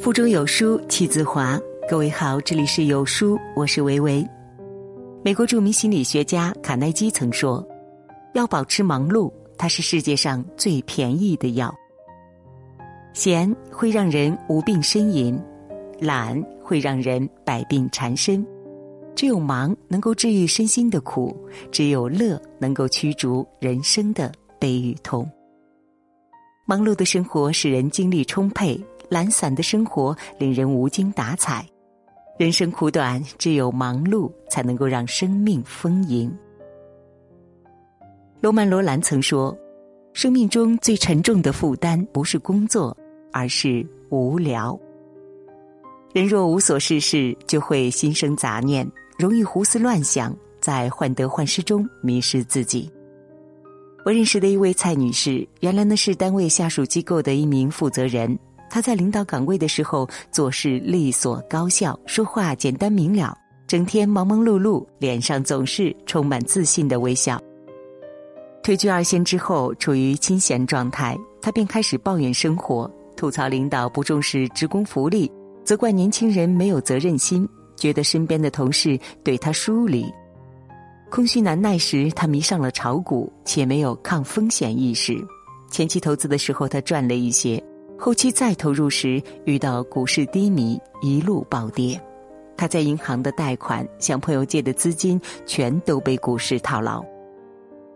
[0.00, 1.60] 腹中有书气自华。
[1.86, 4.26] 各位好，这里是有书，我是维维。
[5.22, 7.62] 美国著名心理学家卡耐基曾说
[8.32, 11.70] ：“要保持忙碌，它是世界上最便宜的药。
[13.12, 15.38] 闲会让人无病呻吟，
[15.98, 18.42] 懒会让人百病缠身。
[19.14, 21.36] 只有忙能够治愈身心的苦，
[21.70, 25.30] 只有乐能够驱逐人生的悲与痛。
[26.64, 31.66] 忙碌的生活使人精力充沛。”懒散的生活令人无精打采，
[32.38, 36.32] 人生苦短，只有忙碌才能够让生命丰盈。
[38.40, 39.54] 罗曼·罗兰曾说
[40.14, 42.96] ：“生命中最沉重的负担不是工作，
[43.32, 44.78] 而是无聊。
[46.14, 48.88] 人若无所事事，就会心生杂念，
[49.18, 52.88] 容易胡思乱想，在患得患失中迷失自己。”
[54.06, 58.38] 我认识的一位蔡女士，原来呢是单位下属机构的一名负责人。
[58.70, 67.38] 他在领导岗位的时候做事利索高效，说话简单明了，整天忙忙碌碌，脸上总是充满自信的微笑。
[68.62, 75.30] 退居二线之后，处于清闲状态，他便开始抱怨生活，吐槽领导不重视职工福利，
[75.64, 80.06] 责怪年轻人没有责任心，觉得身边的同事对他疏离。
[81.10, 85.16] 空虚难耐时，他迷上了炒股，且没有抗风险意识。
[85.70, 87.60] 前期投资的时候，他赚了一些。
[88.00, 92.00] 后期再投入时，遇到股市低迷，一路暴跌。
[92.56, 97.04] 他在银行的贷款、向朋友借的资金，全都被股市套牢。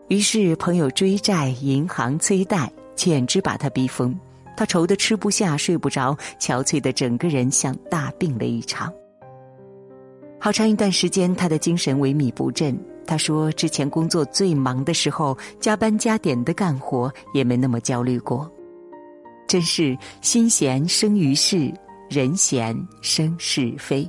[0.08, 4.14] 于是朋友追债，银行催贷，简直把他逼疯。
[4.54, 8.92] 他愁得吃不下、睡不着，憔悴的整个人像大病了一场。
[10.38, 12.78] 好长一段时间，他的精神萎靡不振。
[13.06, 18.50] 他说：“之前工作最忙的时候，加班加点的干活，也没那么焦虑过。”
[19.54, 21.72] 真是心闲生于世，
[22.10, 24.04] 人闲生是非。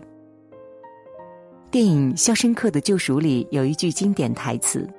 [1.70, 4.90] 电影《肖申克的救赎》里有一句经典台词：“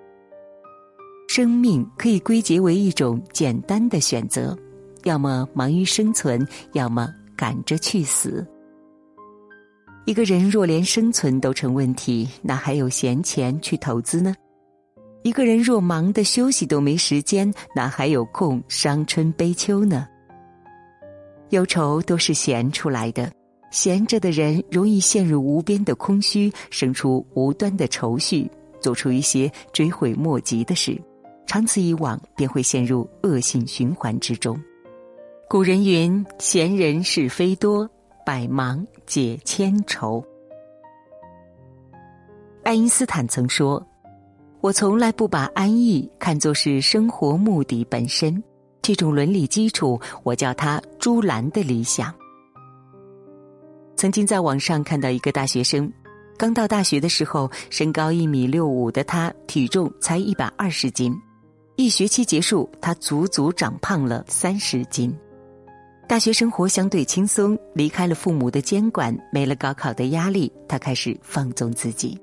[1.26, 4.56] 生命可以归结为一种简单的选择，
[5.02, 8.46] 要么忙于生存，要么赶着去死。”
[10.06, 14.32] 一个人若连生存都成问题，哪还有闲钱去投资呢？
[15.24, 20.06] 一个人若忙的休息都没时间，哪还有空伤春悲秋呢？
[21.50, 23.32] 忧愁都是闲出来的，
[23.70, 31.00] 闲着的人容易陷入无边的空虚，生出无端的愁绪，做出一些追悔莫及的事，
[31.46, 34.60] 长此以往便会陷入恶性循环之中。
[35.48, 37.88] 古人云：“闲人是非多，
[38.24, 40.24] 百忙解千愁。”
[42.64, 43.86] 爱因斯坦曾说
[44.60, 48.42] ：“我从来不把安逸看作是生活目的本身。”
[48.86, 52.14] 这种伦理基础，我叫它“朱兰的理想”。
[53.98, 55.92] 曾经在网上看到一个大学生，
[56.38, 61.12] 刚到大学的时候，身高一米六五的他，体重才一百二十斤。
[61.74, 65.12] 一学期结束，他足足长胖了三十斤。
[66.08, 72.16] 大学生活相对轻松，离开了父母的监管，没了高考的压力，他开始放纵自己。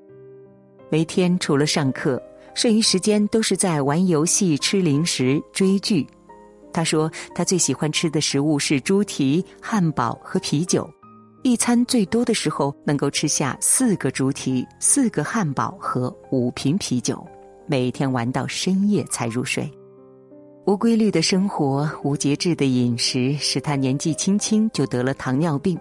[0.90, 2.24] 每天除了上课，
[2.56, 6.08] 剩余时间都是在玩游戏、吃零食、追剧。
[6.74, 10.90] 他说：“他最喜欢吃的食物是猪蹄、汉堡和啤酒，
[11.44, 17.24] 一餐最多的时候能够吃下四个猪蹄、四个汉堡和五瓶啤酒，
[17.68, 19.72] 每天玩到深夜才入睡。
[20.66, 25.78] 无规律的生活、无节制的饮食，使他年纪轻轻就得了糖尿病，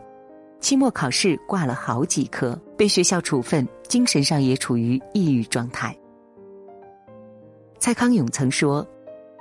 [0.60, 5.96] 期末考试挂了好几科，被学校处分，精神上也处于抑郁状态。”
[7.80, 8.86] 蔡康永曾说。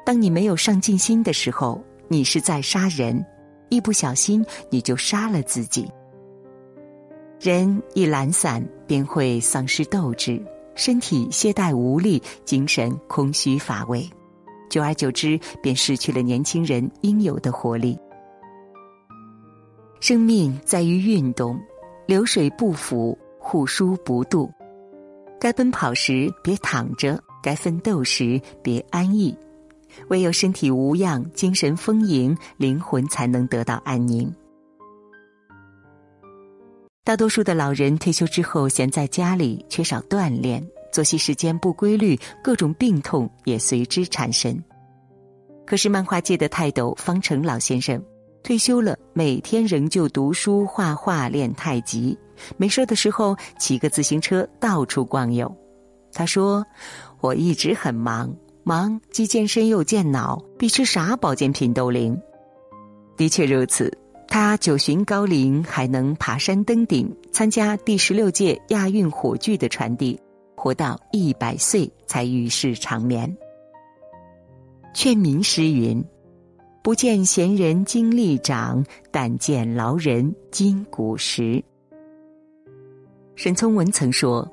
[0.06, 3.24] 当你没有上进心的时候，你是在杀人，
[3.70, 5.90] 一不小心你就杀了自己。
[7.40, 10.44] 人一懒散，便会丧失斗志，
[10.76, 14.08] 身体懈怠无力，精神空虚乏味，
[14.70, 17.98] 久而久之，便失去了年轻人应有的活力。
[20.00, 21.60] 生命在于运动，
[22.08, 24.50] 流水不腐，户枢不蠹。
[25.40, 29.36] 该奔跑时别躺着，该奋斗时别安逸。
[30.10, 34.34] 唯有身体无恙、精神丰盈，灵魂才能得到安宁。
[37.04, 44.64] 大多数的老人退休之后闲在家里，缺少锻炼，作息时间不规律，各种病痛也随之缠身。
[45.66, 48.02] 可是漫画界的泰斗方成老先生
[48.44, 52.18] 退休了，每天仍旧读书、画画、练太极，
[52.58, 55.54] 没事的时候骑个自行车到处逛游。
[56.14, 56.66] 他说
[57.22, 62.20] ：“我一直很忙。”忙既健身又健脑，比吃啥保健品都灵。
[63.18, 63.92] 的确如此，
[64.28, 70.20] 他九旬高龄，还能爬山登顶，参加第十六届亚运火炬的传递，
[70.56, 73.36] 活到一百岁才与世长眠。
[74.94, 76.04] 劝民诗云
[76.84, 81.64] ：“不见贤人精力长，但见劳人筋骨实。”
[83.36, 84.48] 沈从文曾说：“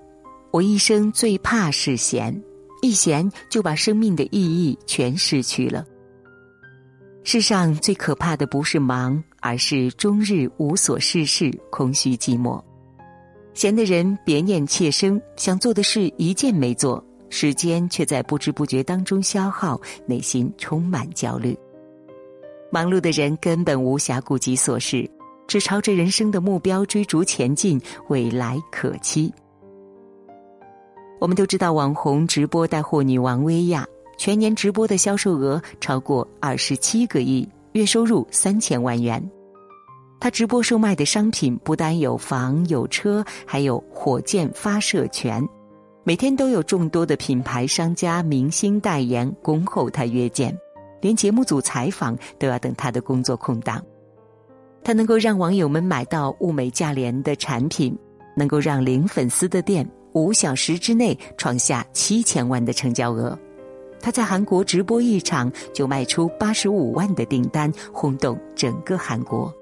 [0.50, 2.42] 我一生最怕是闲，
[2.82, 5.84] 一闲就把生命的意义全失去了。
[7.24, 12.62] 世上最可怕的不是忙，而是终日无所事事，空虚寂寞。
[13.54, 21.56] 闲的人别念妾生，想做的事一件没做，时间却在不知不觉当中消耗，内心充满焦虑。
[22.70, 25.08] 忙碌的人根本无暇顾及琐事。”
[25.48, 29.32] 只朝着人生的目标追逐前进，未来可期。
[31.18, 33.84] 我们都知道，网红直播带货女王薇娅，
[34.16, 39.22] 全年直播的销售额超过二十七个亿，月收入三千万元。
[40.20, 45.46] 她直播售卖的商品不单有房有车，还有火箭发射权。
[46.04, 50.56] 每天都有众多的品牌商家、明星代言恭候她约见，
[51.00, 53.84] 连节目组采访都要等她的工作空档。
[54.84, 57.96] 它能够让网友们买到物美价廉的产品，
[58.36, 63.38] 能够让零粉丝的店五小时之内创下七千万的成交额。
[64.00, 69.52] 他在韩国直播一场就卖出八十五万的订单，轰动整个韩国。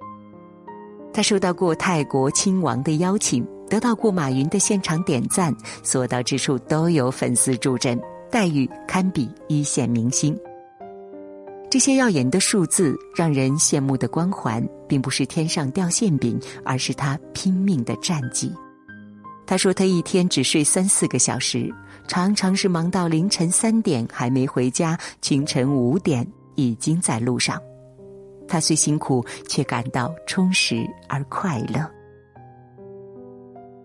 [1.12, 7.98] 他受到过泰国亲王的邀请，得到过马云的现场点赞，所到之处都有粉丝助阵，
[8.30, 10.38] 待遇堪比一线明星。
[11.70, 18.52] 这些耀眼的数字，让人羡慕的光环，并不是天上掉馅饼，而是他拼命的战绩。
[19.46, 21.72] 他说，他一天只睡三四个小时，
[22.08, 26.26] 常常是忙到凌晨三点还没回家，清晨五点
[26.56, 27.60] 已经在路上。
[28.48, 31.88] 他虽辛苦，却感到充实而快乐。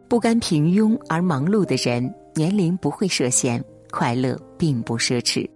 [0.09, 5.47] 不甘平庸而忙碌的人，年龄不会设限，快乐并不奢侈。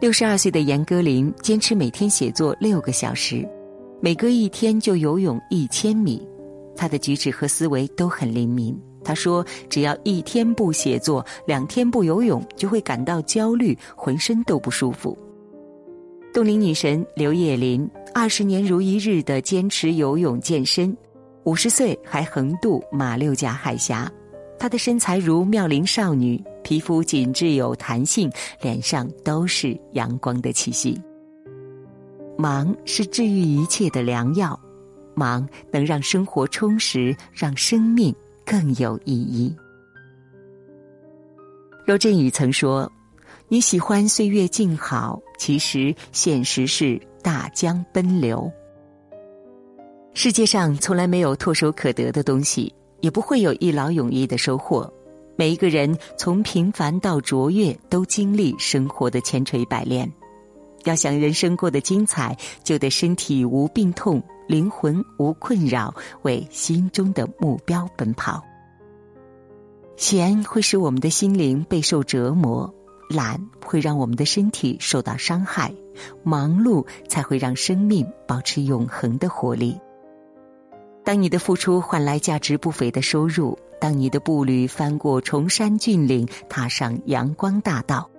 [0.00, 3.46] 六十二岁的严歌苓坚持每天写作六个小时，
[4.00, 6.26] 每隔一天就游泳一千米。
[6.76, 8.74] 他的举止和思维都很灵敏。
[9.10, 15.18] 他说：“只要一天不写作，两天不游泳，就会感到焦虑，浑身都不舒服。”
[16.32, 20.96] 冻龄女神刘叶霖二十年如一日的坚持游泳健身，
[21.42, 24.08] 五十岁还横渡马六甲海峡。
[24.60, 26.40] 她的身材如妙龄少女。
[26.62, 28.30] 皮肤紧致有弹性，
[28.60, 30.96] 脸上都是阳光的气息。
[32.38, 34.56] 忙是治愈一切的良药，
[35.16, 38.14] 忙能让生活充实，让生命
[38.50, 39.54] 更有意义。
[41.86, 42.90] 罗振宇曾说
[43.46, 48.50] ：“你喜欢岁月静好，其实现实是大江奔流。
[50.14, 54.92] 世界上从来没有唾手可得的东西，也不会有一劳永逸的收获。”
[55.38, 60.12] 每一个人从平凡到卓越，都经历生活的千锤百炼。
[60.82, 64.20] 要想人生过得精彩，就得身体无病痛，
[64.50, 68.42] 灵魂无困扰，为心中的目标奔跑。
[69.96, 72.74] 闲会使我们的心灵备受折磨，
[73.08, 75.72] 懒会让我们的身体受到伤害，
[76.24, 79.78] 忙碌才会让生命保持永恒的活力。
[81.04, 83.56] 当你的付出换来价值不菲的收入。
[83.80, 88.10] 当你的步履翻过崇山峻岭，踏上阳光大道；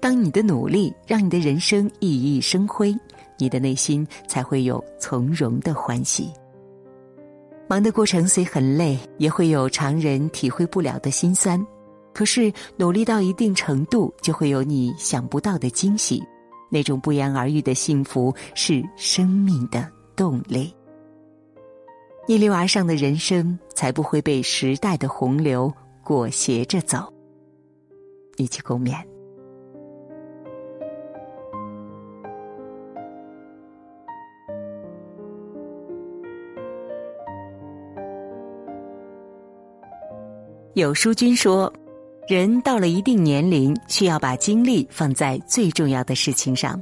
[0.00, 2.92] 当你的努力让你的人生熠熠生辉，
[3.38, 6.30] 你的内心才会有从容的欢喜。
[7.68, 11.64] 忙的过程虽很累，也会有常人体会不了的辛酸。
[12.14, 16.22] 可是努力到一定程度，就会有你想不到的惊喜。
[16.70, 20.74] 那种不言而喻的幸福，是生命的动力。
[22.26, 27.12] 逆流而上的人生，才不会被时代的洪流裹挟着走。
[28.36, 29.15] 一起共勉。
[40.76, 41.72] 有书君说，
[42.28, 46.78] 人到了一定年龄，需要把精力放在最重要的事情上，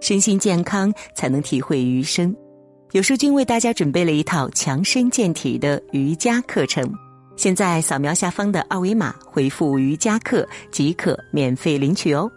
[0.00, 2.32] 身心健康才能体会余生。
[2.92, 6.88] 有书君为大家准备了一套强身健体的瑜伽课程，
[7.34, 12.30] 现在扫描下方的二维码，回复“瑜伽课”即可免费领取哦。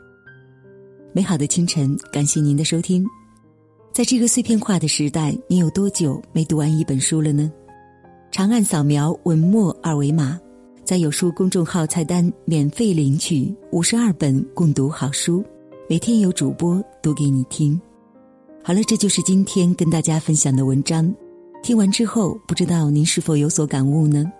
[1.13, 3.05] 美好的清晨，感谢您的收听。
[3.93, 7.51] 在这个碎片化的时代，你有多久没读完一本书了呢？
[8.31, 10.39] 长按扫描文末二维码，
[10.85, 15.43] 在有书公众号菜单免费领取五十二本共读好书，
[15.89, 17.81] 每天有主播读给你听。
[18.63, 21.11] 好了，这就是今天跟大家分享的文章。
[21.63, 24.31] 听完之后，不知道您是否有所感悟呢？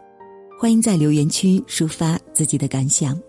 [0.60, 3.20] 欢迎在留言区抒发自己的感想。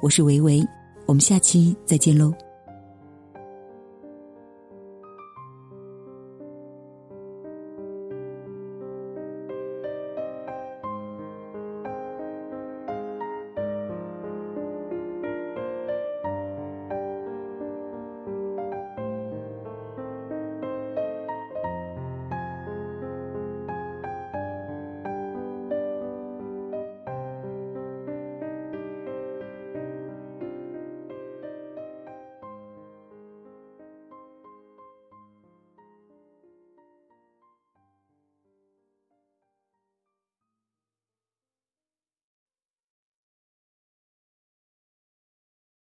[0.00, 0.64] 我是维维，
[1.06, 2.32] 我们下期再见喽。